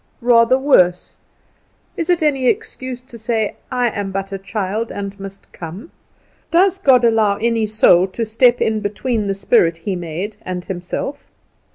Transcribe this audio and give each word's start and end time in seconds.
rather 0.23 0.57
worse. 0.57 1.17
Is 1.95 2.09
it 2.09 2.23
any 2.23 2.47
excuse 2.47 3.01
to 3.01 3.19
say, 3.19 3.57
"I 3.71 3.89
am 3.89 4.11
but 4.11 4.31
a 4.31 4.39
child 4.39 4.91
and 4.91 5.19
must 5.19 5.53
come?" 5.53 5.91
Does 6.49 6.79
God 6.79 7.05
allow 7.05 7.37
any 7.37 7.67
soul 7.67 8.07
to 8.07 8.25
step 8.25 8.59
in 8.61 8.79
between 8.79 9.27
the 9.27 9.35
spirit 9.35 9.77
he 9.85 9.95
made 9.95 10.37
and 10.41 10.65
himself? 10.65 11.17